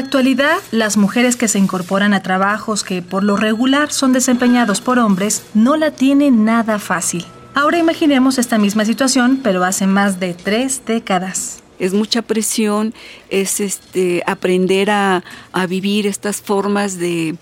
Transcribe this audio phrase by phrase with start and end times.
[0.00, 4.98] Actualidad, las mujeres que se incorporan a trabajos que por lo regular son desempeñados por
[4.98, 7.24] hombres no la tienen nada fácil.
[7.54, 11.62] Ahora imaginemos esta misma situación, pero hace más de tres décadas.
[11.78, 12.94] Es mucha presión,
[13.28, 15.22] es este, aprender a,
[15.68, 17.36] vivir estas formas de,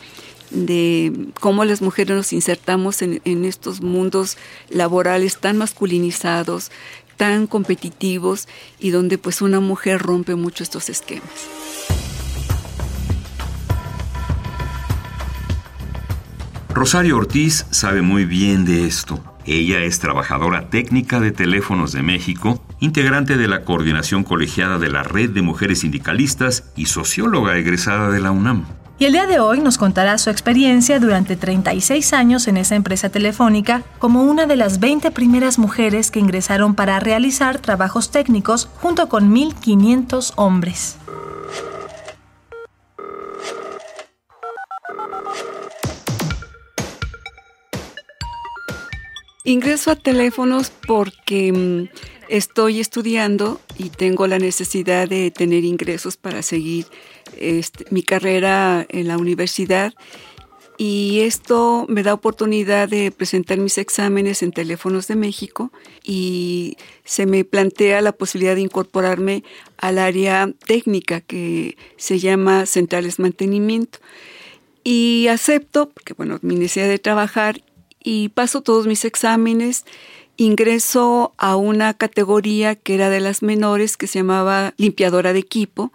[1.40, 4.38] cómo las mujeres nos insertamos en, en, estos mundos
[4.70, 6.70] laborales tan masculinizados,
[7.16, 8.48] tan competitivos
[8.78, 11.67] y donde pues una mujer rompe mucho estos esquemas.
[16.78, 19.18] Rosario Ortiz sabe muy bien de esto.
[19.44, 25.02] Ella es trabajadora técnica de Teléfonos de México, integrante de la coordinación colegiada de la
[25.02, 28.64] Red de Mujeres Sindicalistas y socióloga egresada de la UNAM.
[28.96, 33.08] Y el día de hoy nos contará su experiencia durante 36 años en esa empresa
[33.08, 39.08] telefónica como una de las 20 primeras mujeres que ingresaron para realizar trabajos técnicos junto
[39.08, 40.96] con 1.500 hombres.
[49.48, 51.88] Ingreso a teléfonos porque mm,
[52.28, 56.84] estoy estudiando y tengo la necesidad de tener ingresos para seguir
[57.38, 59.94] este, mi carrera en la universidad
[60.76, 65.72] y esto me da oportunidad de presentar mis exámenes en Teléfonos de México
[66.04, 69.44] y se me plantea la posibilidad de incorporarme
[69.78, 73.98] al área técnica que se llama Centrales Mantenimiento.
[74.84, 77.62] Y acepto, porque bueno, mi necesidad de trabajar
[78.02, 79.84] y paso todos mis exámenes.
[80.36, 85.92] Ingreso a una categoría que era de las menores que se llamaba limpiadora de equipo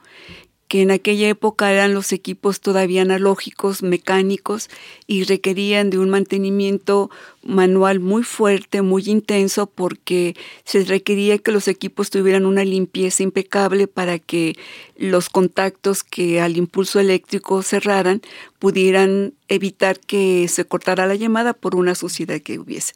[0.73, 4.71] que en aquella época eran los equipos todavía analógicos, mecánicos,
[5.05, 7.11] y requerían de un mantenimiento
[7.43, 13.85] manual muy fuerte, muy intenso, porque se requería que los equipos tuvieran una limpieza impecable
[13.85, 14.57] para que
[14.97, 18.23] los contactos que al impulso eléctrico cerraran
[18.57, 22.93] pudieran evitar que se cortara la llamada por una suciedad que hubiese.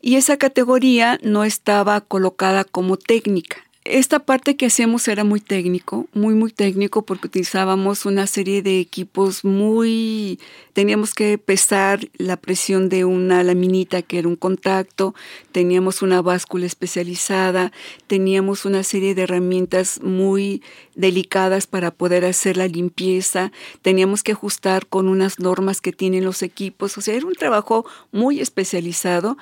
[0.00, 6.06] Y esa categoría no estaba colocada como técnica, esta parte que hacíamos era muy técnico,
[6.12, 10.38] muy, muy técnico, porque utilizábamos una serie de equipos muy...
[10.72, 15.14] Teníamos que pesar la presión de una laminita que era un contacto,
[15.50, 17.72] teníamos una báscula especializada,
[18.06, 20.62] teníamos una serie de herramientas muy
[20.94, 23.50] delicadas para poder hacer la limpieza,
[23.82, 27.84] teníamos que ajustar con unas normas que tienen los equipos, o sea, era un trabajo
[28.12, 29.36] muy especializado,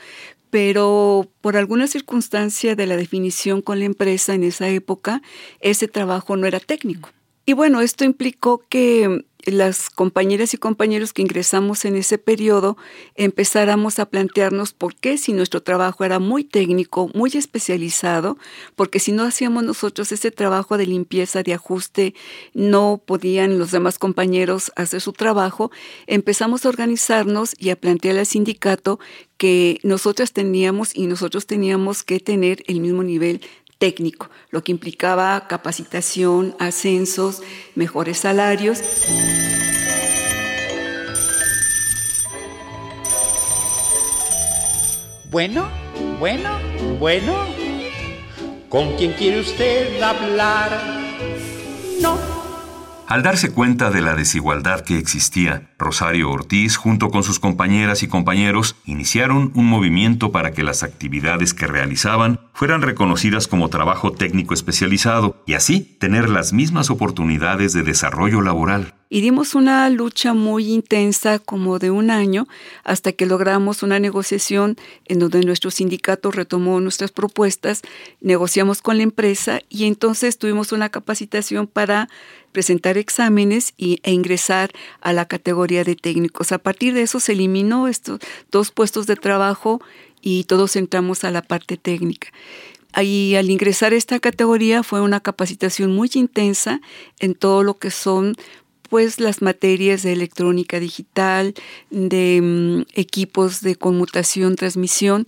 [0.51, 5.23] pero por alguna circunstancia de la definición con la empresa en esa época,
[5.61, 7.11] ese trabajo no era técnico.
[7.49, 12.77] Y bueno, esto implicó que las compañeras y compañeros que ingresamos en ese periodo
[13.15, 18.37] empezáramos a plantearnos por qué si nuestro trabajo era muy técnico, muy especializado,
[18.75, 22.15] porque si no hacíamos nosotros ese trabajo de limpieza, de ajuste,
[22.53, 25.71] no podían los demás compañeros hacer su trabajo,
[26.09, 28.99] empezamos a organizarnos y a plantear al sindicato
[29.37, 33.41] que nosotras teníamos y nosotros teníamos que tener el mismo nivel
[33.79, 37.43] técnico, lo que implicaba capacitación, ascensos,
[37.75, 38.81] mejores salarios.
[45.31, 45.69] Bueno,
[46.19, 46.59] bueno,
[46.99, 47.35] bueno.
[48.69, 50.71] ¿Con quién quiere usted hablar?
[52.01, 52.36] No.
[53.09, 58.09] Al darse cuenta de la desigualdad que existía, Rosario Ortiz, junto con sus compañeras y
[58.09, 64.55] compañeros, iniciaron un movimiento para que las actividades que realizaban fueran reconocidas como trabajo técnico
[64.55, 68.95] especializado y así tener las mismas oportunidades de desarrollo laboral.
[69.09, 72.49] Y dimos una lucha muy intensa como de un año
[72.83, 77.83] hasta que logramos una negociación en donde nuestro sindicato retomó nuestras propuestas,
[78.21, 82.09] negociamos con la empresa y entonces tuvimos una capacitación para
[82.51, 86.51] presentar exámenes y, e ingresar a la categoría de técnicos.
[86.51, 88.19] A partir de eso se eliminó estos
[88.51, 89.81] dos puestos de trabajo
[90.21, 92.29] y todos entramos a la parte técnica.
[93.01, 96.81] Y al ingresar a esta categoría fue una capacitación muy intensa
[97.21, 98.37] en todo lo que son
[98.89, 101.55] pues las materias de electrónica digital,
[101.91, 105.27] de mm, equipos de conmutación, transmisión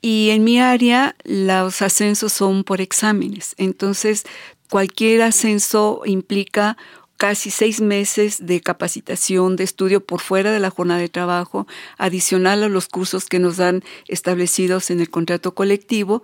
[0.00, 3.54] y en mi área los ascensos son por exámenes.
[3.56, 4.24] Entonces,
[4.68, 6.76] cualquier ascenso implica
[7.16, 11.66] casi seis meses de capacitación, de estudio por fuera de la jornada de trabajo,
[11.96, 16.22] adicional a los cursos que nos dan establecidos en el contrato colectivo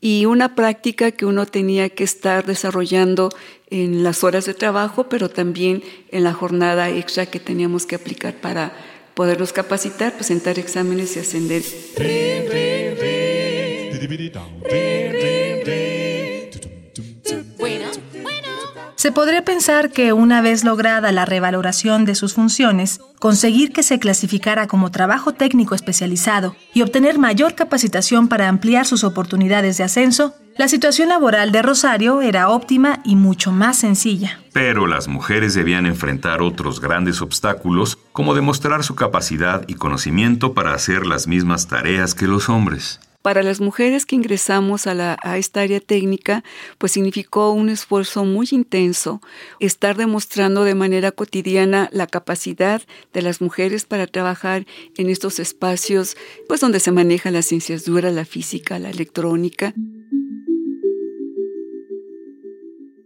[0.00, 3.30] y una práctica que uno tenía que estar desarrollando
[3.70, 8.34] en las horas de trabajo, pero también en la jornada extra que teníamos que aplicar
[8.34, 8.72] para
[9.14, 11.62] podernos capacitar, presentar exámenes y ascender.
[19.02, 23.98] Se podría pensar que una vez lograda la revaloración de sus funciones, conseguir que se
[23.98, 30.36] clasificara como trabajo técnico especializado y obtener mayor capacitación para ampliar sus oportunidades de ascenso,
[30.56, 34.38] la situación laboral de Rosario era óptima y mucho más sencilla.
[34.52, 40.74] Pero las mujeres debían enfrentar otros grandes obstáculos, como demostrar su capacidad y conocimiento para
[40.74, 43.00] hacer las mismas tareas que los hombres.
[43.22, 46.42] Para las mujeres que ingresamos a, esta área técnica,
[46.78, 49.20] pues significó un esfuerzo muy intenso
[49.60, 52.82] estar demostrando de manera cotidiana la capacidad
[53.12, 54.66] de las mujeres para trabajar
[54.96, 56.16] en estos espacios,
[56.48, 59.72] pues donde se manejan las ciencias duras, la física, la electrónica.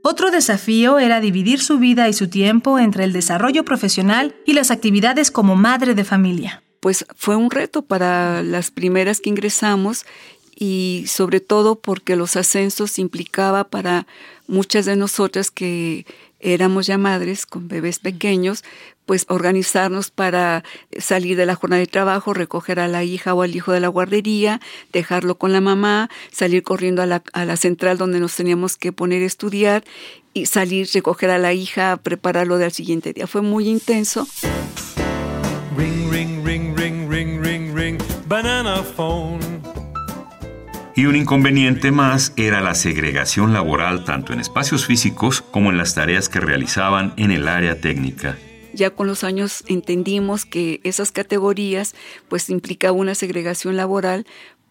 [0.02, 4.70] Otro desafío era dividir su vida y su tiempo entre el desarrollo profesional y las
[4.70, 10.06] actividades como madre de familia pues fue un reto para las primeras que ingresamos
[10.54, 14.06] y sobre todo porque los ascensos implicaba para
[14.46, 16.06] muchas de nosotras que
[16.38, 18.62] éramos ya madres con bebés pequeños,
[19.04, 20.62] pues organizarnos para
[20.96, 23.88] salir de la jornada de trabajo, recoger a la hija o al hijo de la
[23.88, 24.60] guardería,
[24.92, 28.92] dejarlo con la mamá, salir corriendo a la, a la central donde nos teníamos que
[28.92, 29.82] poner a estudiar
[30.34, 33.26] y salir, recoger a la hija, prepararlo del siguiente día.
[33.26, 34.28] Fue muy intenso.
[40.98, 45.94] Y un inconveniente más era la segregación laboral tanto en espacios físicos como en las
[45.94, 48.38] tareas que realizaban en el área técnica.
[48.72, 51.94] Ya con los años entendimos que esas categorías
[52.28, 54.26] pues implicaba una segregación laboral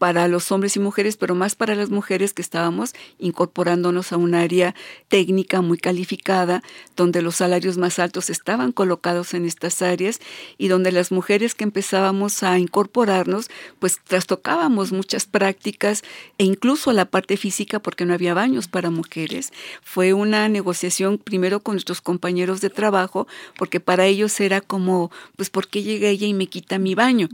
[0.06, 4.36] para los hombres y mujeres, pero más para las mujeres que estábamos incorporándonos a un
[4.36, 4.75] área
[5.07, 6.62] técnica muy calificada,
[6.96, 10.19] donde los salarios más altos estaban colocados en estas áreas
[10.60, 13.50] y donde las mujeres que empezábamos a incorporarnos,
[13.80, 16.04] pues trastocábamos muchas prácticas
[16.38, 19.54] e incluso la parte física porque no había baños para mujeres.
[19.81, 23.25] Fue una negociación primero con nuestros compañeros de trabajo,
[23.58, 27.28] porque para ellos era como, pues, ¿por qué llega ella y me quita mi baño?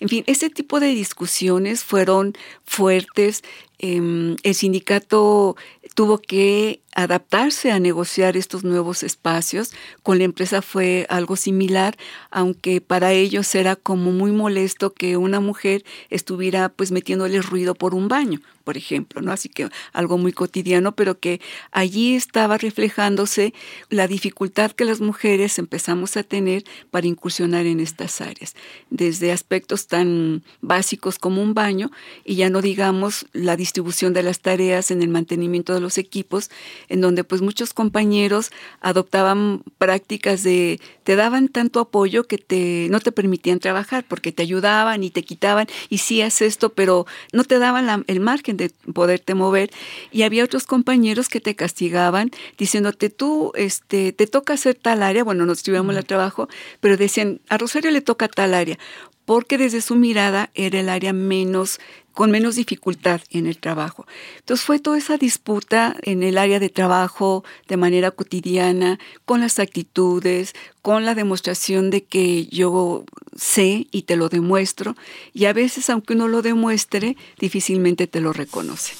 [0.00, 2.34] En fin, ese tipo de discusiones fueron
[2.64, 3.42] fuertes.
[3.78, 5.56] Em, el sindicato
[5.96, 9.72] tuvo que adaptarse a negociar estos nuevos espacios.
[10.02, 11.96] Con la empresa fue algo similar,
[12.30, 17.94] aunque para ellos era como muy molesto que una mujer estuviera pues metiéndole ruido por
[17.94, 19.30] un baño, por ejemplo, ¿no?
[19.30, 21.40] Así que algo muy cotidiano, pero que
[21.70, 23.52] allí estaba reflejándose
[23.90, 28.54] la dificultad que las mujeres empezamos a tener para incursionar en estas áreas,
[28.88, 31.90] desde aspectos tan básicos como un baño
[32.24, 36.50] y ya no digamos la distribución de las tareas en el mantenimiento de los equipos,
[36.88, 38.50] en donde pues muchos compañeros
[38.80, 44.42] adoptaban prácticas de te daban tanto apoyo que te no te permitían trabajar porque te
[44.42, 48.70] ayudaban y te quitaban y sí haces esto, pero no te daban el margen de
[48.94, 49.70] poderte mover.
[50.10, 55.24] Y había otros compañeros que te castigaban diciéndote tú este te toca hacer tal área,
[55.24, 56.48] bueno, nos llevamos al trabajo,
[56.80, 58.78] pero decían a Rosario le toca tal área
[59.26, 61.80] porque desde su mirada era el área menos
[62.16, 64.06] con menos dificultad en el trabajo.
[64.38, 69.58] Entonces fue toda esa disputa en el área de trabajo de manera cotidiana, con las
[69.58, 73.04] actitudes, con la demostración de que yo
[73.36, 74.96] sé y te lo demuestro,
[75.34, 78.94] y a veces aunque uno lo demuestre, difícilmente te lo reconoce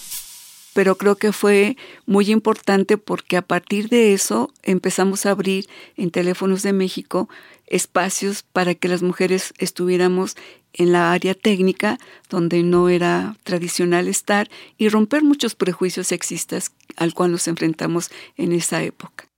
[0.74, 6.10] pero creo que fue muy importante porque a partir de eso empezamos a abrir en
[6.10, 7.30] Teléfonos de México
[7.66, 10.36] espacios para que las mujeres estuviéramos
[10.76, 11.98] en la área técnica
[12.30, 18.52] donde no era tradicional estar y romper muchos prejuicios sexistas al cual nos enfrentamos en
[18.52, 19.28] esa época.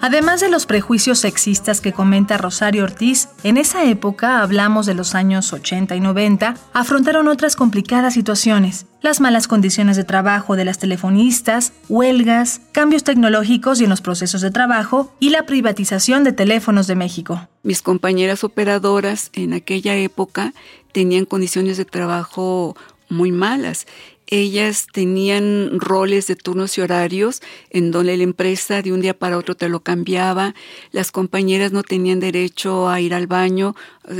[0.00, 5.16] Además de los prejuicios sexistas que comenta Rosario Ortiz, en esa época, hablamos de los
[5.16, 10.78] años 80 y 90, afrontaron otras complicadas situaciones, las malas condiciones de trabajo de las
[10.78, 16.86] telefonistas, huelgas, cambios tecnológicos y en los procesos de trabajo y la privatización de teléfonos
[16.86, 17.48] de México.
[17.64, 20.54] Mis compañeras operadoras en aquella época
[20.92, 22.76] tenían condiciones de trabajo
[23.08, 23.86] muy malas
[24.30, 29.38] ellas tenían roles de turnos y horarios en donde la empresa de un día para
[29.38, 30.54] otro te lo cambiaba,
[30.92, 33.74] las compañeras no tenían derecho a ir al baño,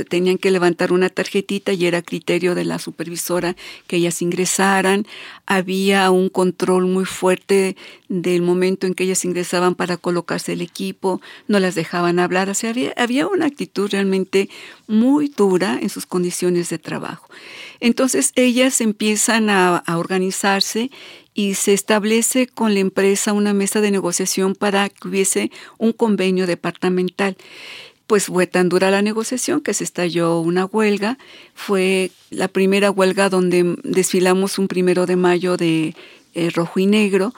[0.09, 5.05] tenían que levantar una tarjetita y era criterio de la supervisora que ellas ingresaran,
[5.45, 7.75] había un control muy fuerte
[8.07, 12.55] del momento en que ellas ingresaban para colocarse el equipo, no las dejaban hablar, o
[12.55, 14.49] sea, había, había una actitud realmente
[14.87, 17.27] muy dura en sus condiciones de trabajo.
[17.79, 20.91] Entonces ellas empiezan a, organizarse
[21.33, 26.47] y se establece con la empresa una mesa de negociación para que hubiese un convenio
[26.47, 27.37] departamental.
[28.07, 31.17] Pues fue tan dura la negociación que se estalló una huelga.
[31.53, 35.95] Fue la primera huelga donde desfilamos un primero de mayo de
[36.33, 37.33] eh, rojo y negro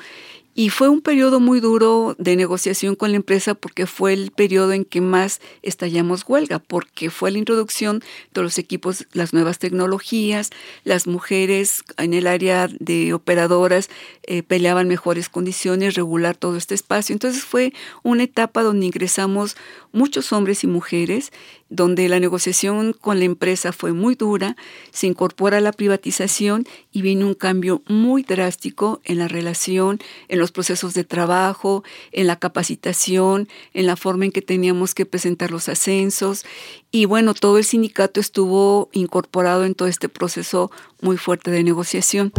[0.53, 4.73] y fue un periodo muy duro de negociación con la empresa porque fue el periodo
[4.73, 8.03] en que más estallamos huelga, porque fue la introducción
[8.33, 10.49] de los equipos, las nuevas tecnologías,
[10.83, 13.89] las mujeres en el área de operadoras
[14.23, 17.13] eh, peleaban mejores condiciones, regular todo este espacio.
[17.13, 19.55] Entonces fue una etapa donde ingresamos
[19.93, 21.31] muchos hombres y mujeres,
[21.71, 24.57] donde la negociación con la empresa fue muy dura,
[24.91, 30.51] se incorpora la privatización y viene un cambio muy drástico en la relación, en los
[30.51, 35.69] procesos de trabajo, en la capacitación, en la forma en que teníamos que presentar los
[35.69, 36.43] ascensos.
[36.91, 42.33] Y bueno, todo el sindicato estuvo incorporado en todo este proceso muy fuerte de negociación.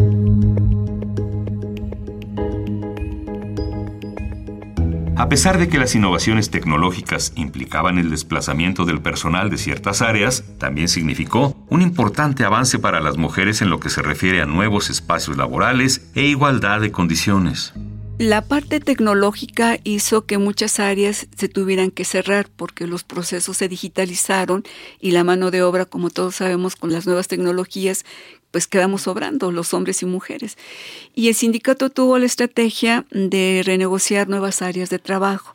[5.32, 10.88] Pesar de que las innovaciones tecnológicas implicaban el desplazamiento del personal de ciertas áreas, también
[10.88, 15.38] significó un importante avance para las mujeres en lo que se refiere a nuevos espacios
[15.38, 17.72] laborales e igualdad de condiciones.
[18.18, 23.68] La parte tecnológica hizo que muchas áreas se tuvieran que cerrar porque los procesos se
[23.68, 24.64] digitalizaron
[25.00, 28.04] y la mano de obra, como todos sabemos, con las nuevas tecnologías,
[28.52, 30.56] pues quedamos sobrando los hombres y mujeres.
[31.16, 35.54] Y el sindicato tuvo la estrategia de renegociar nuevas áreas de trabajo.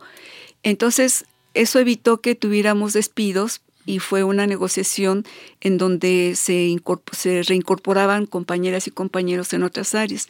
[0.63, 5.25] Entonces, eso evitó que tuviéramos despidos y fue una negociación
[5.61, 6.75] en donde se,
[7.13, 10.27] se reincorporaban compañeras y compañeros en otras áreas.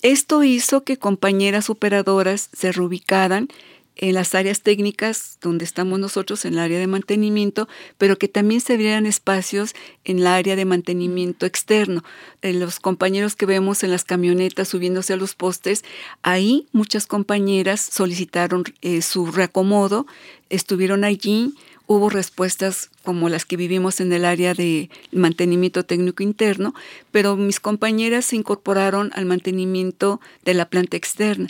[0.00, 3.48] Esto hizo que compañeras operadoras se reubicaran
[3.96, 7.68] en las áreas técnicas donde estamos nosotros, en el área de mantenimiento,
[7.98, 12.02] pero que también se abrieran espacios en el área de mantenimiento externo.
[12.40, 15.84] En los compañeros que vemos en las camionetas subiéndose a los postes,
[16.22, 20.06] ahí muchas compañeras solicitaron eh, su reacomodo,
[20.48, 21.54] estuvieron allí,
[21.86, 26.74] hubo respuestas como las que vivimos en el área de mantenimiento técnico interno,
[27.10, 31.48] pero mis compañeras se incorporaron al mantenimiento de la planta externa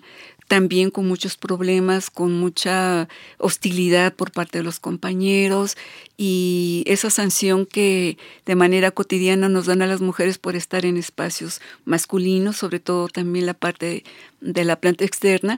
[0.49, 3.08] también con muchos problemas, con mucha
[3.38, 5.76] hostilidad por parte de los compañeros
[6.16, 10.96] y esa sanción que de manera cotidiana nos dan a las mujeres por estar en
[10.96, 14.04] espacios masculinos, sobre todo también la parte
[14.40, 15.56] de la planta externa.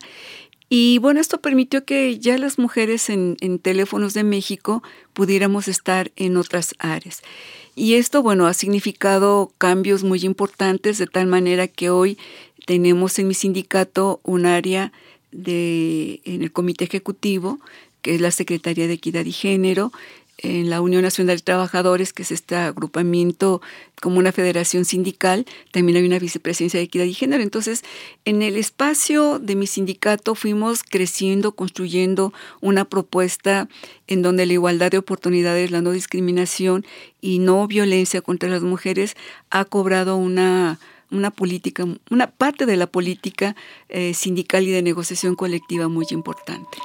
[0.69, 6.37] Y bueno, esto permitió que ya las mujeres en, teléfonos de México pudiéramos estar en
[6.37, 7.23] otras áreas.
[7.77, 12.19] Y esto, bueno, ha significado cambios muy importantes de tal manera que hoy
[12.67, 14.93] tenemos en mi sindicato un área
[15.33, 17.59] de, en el comité ejecutivo,
[18.03, 19.93] que es la Secretaría de Equidad y Género,
[20.39, 23.63] en la Unión Nacional de Trabajadores, que es este agrupamiento
[24.01, 27.43] como una federación sindical, también hay una vicepresidencia de equidad y género.
[27.43, 27.83] Entonces,
[28.25, 33.69] en el espacio de mi sindicato fuimos creciendo, construyendo una propuesta
[34.07, 36.85] en donde la igualdad de oportunidades, la no discriminación
[37.21, 39.17] y no violencia contra las mujeres
[39.51, 40.79] ha cobrado una
[41.15, 43.57] una política, una parte de la política
[43.89, 46.79] eh, sindical y de negociación colectiva muy importante.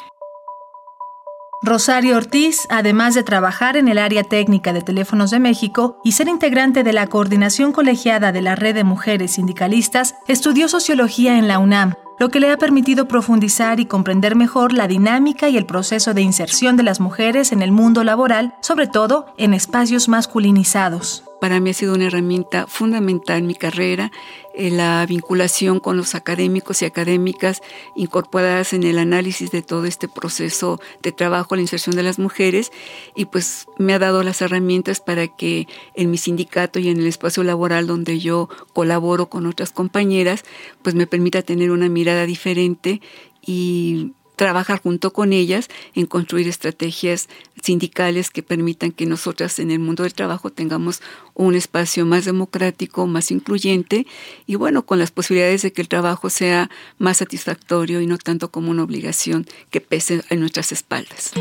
[1.61, 6.29] Rosario Ortiz, además de trabajar en el área técnica de Teléfonos de México y ser
[6.29, 11.59] integrante de la coordinación colegiada de la Red de Mujeres Sindicalistas, estudió sociología en la
[11.59, 16.13] UNAM, lo que le ha permitido profundizar y comprender mejor la dinámica y el proceso
[16.13, 21.59] de inserción de las mujeres en el mundo laboral, sobre todo en espacios masculinizados para
[21.59, 24.11] mí ha sido una herramienta fundamental en mi carrera,
[24.53, 27.61] eh, la vinculación con los académicos y académicas
[27.95, 32.71] incorporadas en el análisis de todo este proceso de trabajo, la inserción de las mujeres,
[33.15, 37.07] y pues me ha dado las herramientas para que en mi sindicato y en el
[37.07, 40.43] espacio laboral donde yo colaboro con otras compañeras,
[40.81, 43.01] pues me permita tener una mirada diferente
[43.41, 47.27] y trabajar junto con ellas en construir estrategias
[47.61, 51.01] sindicales que permitan que nosotras en el mundo del trabajo tengamos
[51.33, 54.07] un espacio más democrático, más incluyente
[54.47, 56.69] y bueno, con las posibilidades de que el trabajo sea
[56.99, 61.33] más satisfactorio y no tanto como una obligación que pese en nuestras espaldas.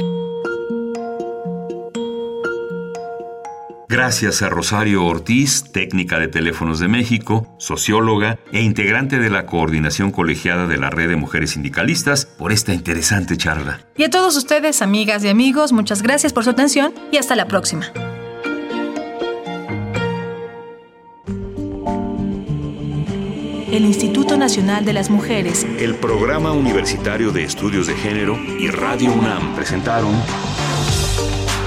[3.91, 10.11] Gracias a Rosario Ortiz, técnica de Teléfonos de México, socióloga e integrante de la Coordinación
[10.11, 13.81] Colegiada de la Red de Mujeres Sindicalistas, por esta interesante charla.
[13.97, 17.49] Y a todos ustedes, amigas y amigos, muchas gracias por su atención y hasta la
[17.49, 17.87] próxima.
[23.73, 29.15] El Instituto Nacional de las Mujeres, el Programa Universitario de Estudios de Género y Radio
[29.15, 30.13] UNAM presentaron